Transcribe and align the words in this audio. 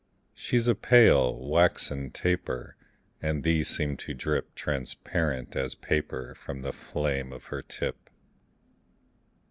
She's 0.33 0.67
a 0.67 0.73
pale, 0.73 1.37
waxen 1.47 2.09
taper; 2.09 2.75
And 3.21 3.43
these 3.43 3.67
seem 3.67 3.97
to 3.97 4.15
drip 4.15 4.55
Transparent 4.55 5.55
as 5.55 5.75
paper 5.75 6.33
From 6.33 6.63
the 6.63 6.73
flame 6.73 7.31
of 7.31 7.45
her 7.53 7.61
tip. 7.61 8.09